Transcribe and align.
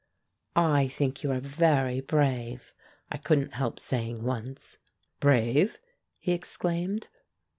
"I 0.55 0.87
think 0.87 1.21
you 1.21 1.31
are 1.31 1.39
very 1.39 1.99
brave," 2.01 2.73
I 3.11 3.17
couldn't 3.17 3.53
help 3.53 3.79
saying 3.79 4.23
once. 4.23 4.79
"Brave?" 5.19 5.77
he 6.17 6.31
exclaimed. 6.31 7.07